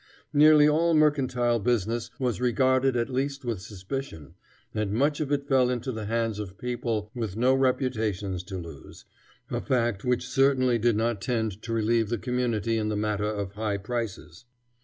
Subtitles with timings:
[0.33, 4.33] Nearly all mercantile business was regarded at least with suspicion,
[4.73, 9.05] and much of it fell into the hands of people with no reputations to lose,
[9.51, 13.51] a fact which certainly did not tend to relieve the community in the matter of
[13.51, 14.45] high prices.